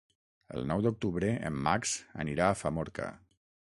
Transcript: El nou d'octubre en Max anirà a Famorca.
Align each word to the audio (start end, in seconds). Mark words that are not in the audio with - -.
El 0.59 0.63
nou 0.69 0.81
d'octubre 0.85 1.29
en 1.49 1.59
Max 1.67 1.93
anirà 2.25 2.47
a 2.51 2.57
Famorca. 2.63 3.11